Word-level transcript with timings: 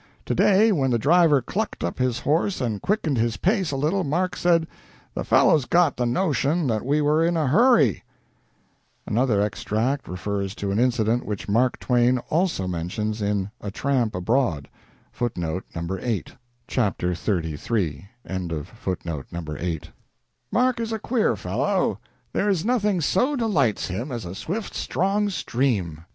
To 0.25 0.33
day 0.33 0.71
when 0.71 0.89
the 0.89 0.97
driver 0.97 1.43
clucked 1.43 1.83
up 1.83 1.99
his 1.99 2.21
horse 2.21 2.59
and 2.59 2.81
quickened 2.81 3.19
his 3.19 3.37
pace 3.37 3.69
a 3.69 3.77
little, 3.77 4.03
Mark 4.03 4.35
said, 4.35 4.65
'The 5.13 5.23
fellow's 5.23 5.65
got 5.65 5.95
the 5.95 6.07
notion 6.07 6.65
that 6.65 6.83
we 6.83 7.01
were 7.01 7.23
in 7.23 7.37
a 7.37 7.45
hurry.'" 7.45 8.03
Another 9.05 9.41
extract 9.43 10.07
refers 10.07 10.55
to 10.55 10.71
an 10.71 10.79
incident 10.79 11.23
which 11.23 11.47
Mark 11.47 11.77
Twain 11.79 12.17
also 12.31 12.67
mentions 12.67 13.21
in 13.21 13.51
"A 13.61 13.69
Tramp 13.69 14.15
Abroad:" 14.15 14.69
"Mark 15.19 15.35
is 15.37 16.31
a 20.91 20.99
queer 21.03 21.35
fellow. 21.35 21.99
There 22.33 22.49
is 22.49 22.65
nothing 22.65 23.01
so 23.01 23.35
delights 23.35 23.87
him 23.87 24.11
as 24.11 24.25
a 24.25 24.33
swift, 24.35 24.73
strong 24.73 25.29
stream. 25.29 26.05